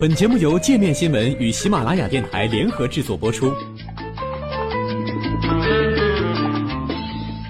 [0.00, 3.52] 本节目由界面新闻与喜马拉雅电台联合制作播出。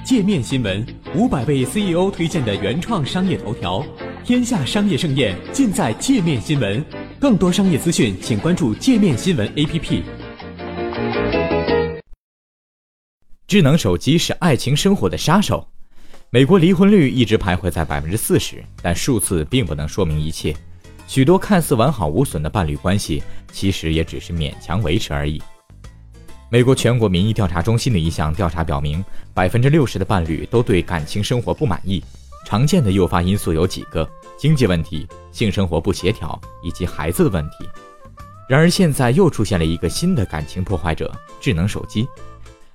[0.02, 0.82] 界面新闻
[1.14, 3.84] 五百位 CEO 推荐的原创商业头条，
[4.24, 6.82] 天下商业盛宴尽在界面新闻。
[7.20, 10.02] 更多商业资讯，请关注界面新闻 APP。
[13.46, 15.68] 智能手机是爱情生活的杀手。
[16.30, 20.56] 美国离婚率一直徘徊在百分之四十，但数字并不能说明一切。
[21.08, 25.42] 许多看似完好无损的伴侣关系，其实也只是勉强维持而已。
[26.50, 29.02] 美国全国民意调查中心的一项调查表明，
[29.32, 32.04] 百分之六十的伴侣都对感情生活不满意。
[32.44, 34.06] 常见的诱发因素有几个：
[34.38, 37.66] 经济问题、性生活不协调以及孩子的问题。
[38.46, 42.06] 然而，现在又出现了一个新的感情破坏者——智能手机。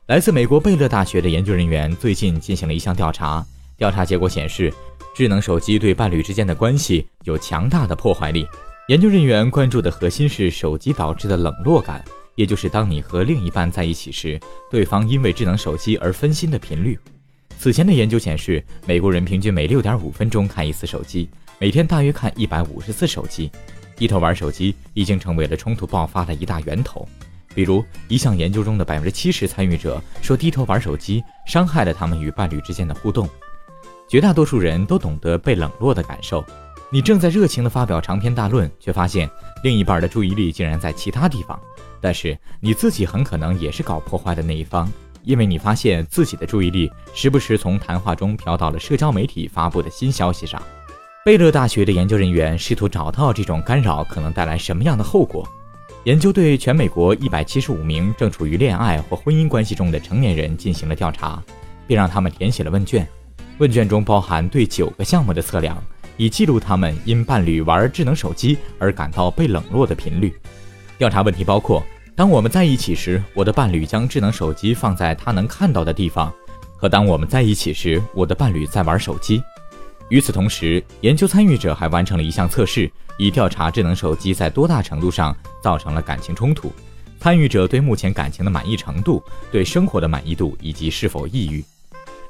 [0.08, 3.46] 来自美国贝勒大学的研究人员最近进行了一项调查，
[3.78, 4.74] 调查结果显示。
[5.16, 8.48] 智能手机对伴侣之间的关系有强大的破坏力。
[8.88, 14.40] 研究人员关注的核心是手机导致的冷落感，也就是当你和另一半在一起时，
[14.72, 16.98] 对方因为智能手机而分心的频率。
[17.60, 23.52] 此前的研究显示，美国人平均每六点五分钟看一次手机，每天大约看一百五十次手机。
[23.96, 27.08] 低头玩手机已经成为了冲突爆发的一大源头。
[27.54, 33.30] 比如，一项研究中的百分之七十参与者说，低头玩手机伤害了他们与伴侣之间的互动。
[34.14, 36.46] 绝大多数人都懂得被冷落的感受。
[36.92, 39.28] 你正在热情地发表长篇大论，却发现
[39.64, 41.60] 另一半的注意力竟然在其他地方。
[42.00, 44.88] 但是你自己很可能也是搞破坏的那一方，
[45.24, 50.62] 因为你发现自己的注意力时不时从谈话中飘到了社交媒体发布的新消息上。
[51.26, 55.44] 贝勒大学的研究人员试图找到这种干扰可能带来什么样的后果。
[56.04, 61.42] 研究对全美国一百七十五名正处于恋爱或婚姻关系中的成年人进行了调查，
[61.88, 63.08] 并让他们填写了问卷。
[63.64, 65.82] 问卷中包含对九个项目的测量，
[66.18, 70.36] 以记录他们因伴侣玩智能手机而感到被冷落的频率。
[70.98, 71.82] 调查问题包括：
[72.14, 76.30] 当我们在一起时，我的伴侣将智能手机放在他能看到的地方；
[76.76, 79.42] 和当我们在一起时，我的伴侣在玩手机。
[80.10, 86.70] 与此同时，研究参与者还完成了一项测试，以调查智能手机在多大程度上造成了感情冲突。
[87.18, 91.64] 参与者对目前感情的满意程度、对生活的满意度以及是否抑郁。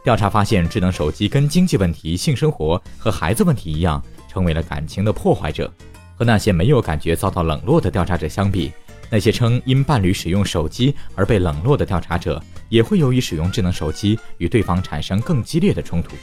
[0.04, 5.72] 调查发现，智能手机跟经济问题、性生活和孩子问题一样，成为了感情的破坏者。
[6.16, 8.72] 和那些没有感觉遭到冷落的调查者相比，
[9.10, 16.18] 那些称因伴侣使用手机而被冷落的调查者，也会由于使用智能手机与对方产生更激烈的冲突，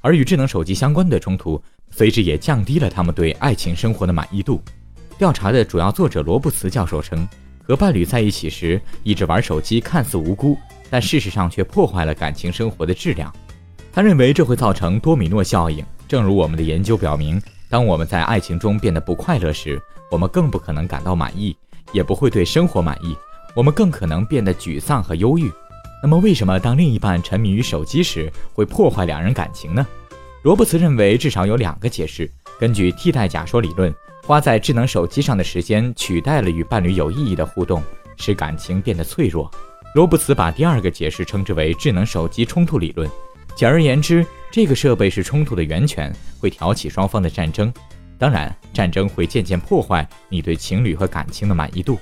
[0.00, 4.60] 而与智能手机相关的冲突，随之也降低了他们对爱情生活的满意度。
[5.16, 7.26] 调查的主要作者罗布茨教授称，
[7.62, 10.58] 和伴侣在一起时一直玩手机看似无辜。
[10.92, 13.32] 但事实上却破坏了感情生活的质量。
[13.92, 15.84] 他认为这会造成多米诺效应。
[16.08, 21.56] 正如我们的研究表明，当我们在爱情中变得不快乐时，我们更不可能感到满意，
[21.92, 23.16] 也不会对生活满意。
[23.54, 25.48] 我们更可能变得沮丧和忧郁。
[26.02, 29.86] 那么，为什么当另一半沉迷于手机时会破坏两人感情呢？
[30.42, 32.28] 罗伯茨认为，至少有两个解释。
[32.58, 33.94] 根据替代假说理论，
[34.30, 37.82] 花在智能手机上的时间取代了与伴侣有意义的互动，
[38.16, 39.50] 使感情变得脆弱。
[39.92, 43.10] 罗布茨把第二个解释称之为智能手机冲突理论。
[43.56, 47.74] 简而言之，这个设备是冲突的源泉，会挑起双方的战争。
[48.18, 51.98] 当然，战争会渐渐破坏你对情侣和感情的满意度。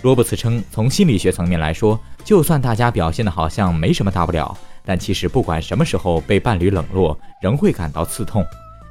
[0.00, 4.56] 罗伯茨称，从心理学层面来说，就算大家表现的好像没什么大不了，
[4.86, 8.42] 但其实不管什么时候被伴侣冷落，仍会感到刺痛。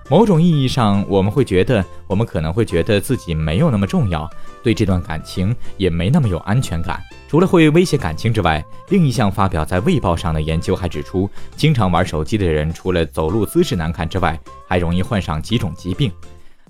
[0.10, 4.30] 某种意义上，我们会觉得，我们可能会觉得自己没有那么重要，
[4.64, 7.02] 对这段感情也没那么有安全感。
[7.28, 16.10] 除了会威胁感情之外，另一项发表在《卫报》上的研究还指出，经常玩手机的人，除了走路姿势难看之外，还容易患上几种疾病。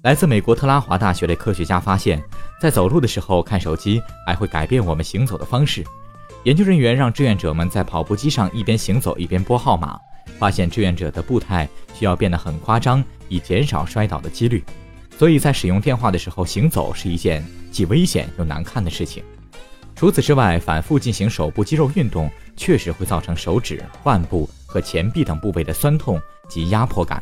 [0.01, 2.19] 来自美国特拉华大学的科学家发现，
[2.59, 5.83] 在走路的时候看手机，还会改变我们行走的方式。
[6.43, 9.99] 研究人员让志愿者们在跑步机上一边行走一边拨号码，
[10.39, 13.03] 发现志愿者的步态需要变得很夸张。
[13.29, 14.63] 以减少摔倒的几率，
[15.17, 19.21] 所以在使用电话的时候行走是一件既危险又难看的事情。
[19.97, 26.17] 除此之外，反复进行手部肌肉运动确实会造成手指、腕部和前臂等部位的酸痛
[26.47, 27.21] 及压迫感。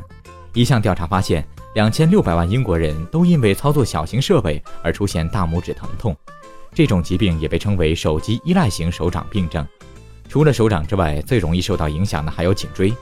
[0.53, 1.43] 一项调查发现，
[1.73, 6.15] 两千六百万英国人都因为操作小型设备而出现大拇指疼痛，
[6.71, 9.65] 这种疾病也被称为手机依赖型手掌病症。
[10.29, 12.93] 除了手掌之外，最容易受到影响的还有颈椎。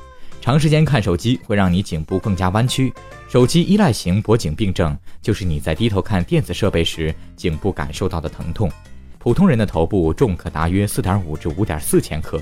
[0.44, 2.94] 长时间看手机会让你颈部更加弯曲，
[3.30, 8.70] 手机依赖型脖颈病症就是你在低头看电子设备时颈部感受到的疼痛。
[9.18, 12.42] 普通人的头部重可达约四点五至五点四千克，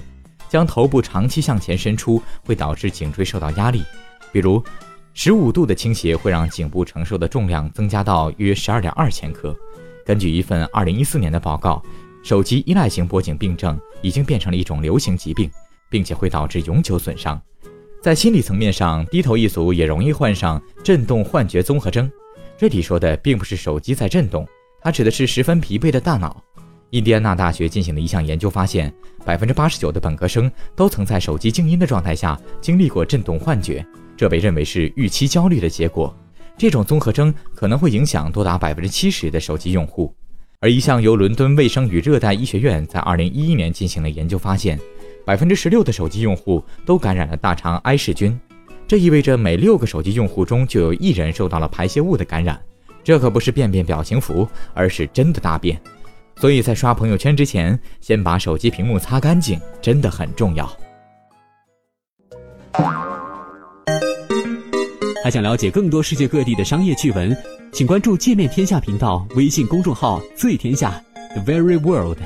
[0.49, 3.83] 将头部长期向前伸出会导致颈椎受到压力。
[4.31, 4.63] 比如，
[5.13, 9.55] 十五度的倾斜会让颈部承受的重量增加到约十二点二千克。
[10.03, 11.79] 根据一份二零一四年的报告，
[12.23, 15.47] 手机依赖型脖颈病症已经变成了一种流行疾病，
[15.87, 17.39] 并且会导致永久损伤。
[18.01, 22.11] 在心理层面上，低头一族也容易患上震动幻觉综合征。
[22.57, 24.43] 这里说的并不是手机在震动，
[24.81, 26.43] 它指的是十分疲惫的大脑。
[26.89, 28.91] 印第安纳大学进行的一项研究发现，
[29.23, 33.85] 百分之八十九的本科生都曾在手机静音的状态下经历过震动幻觉。
[34.17, 36.11] 这被认为是预期焦虑的结果，
[36.57, 40.11] 这种综合征可能会影响多达百分之七十的手机用户。
[40.59, 44.79] 而一项由伦敦卫生与热带医学院在二零一一年进行的研究发现，
[45.25, 48.39] 百分之十六的手机用户都感染了大肠埃氏菌，
[48.87, 52.59] 这意味着每六个手机用户中就有一人受到了排泄物的感染。
[53.03, 55.79] 这可不是便便表情符，而是真的大便。
[56.37, 60.71] 所以在刷朋友圈之前，先把手机屏幕擦干净，真的很重要。
[65.23, 67.35] 还想了解更多世界各地的商业趣闻，
[67.71, 70.99] 请关注“界面天下”频道微信公众号“最天下
[71.35, 72.17] The Very World”。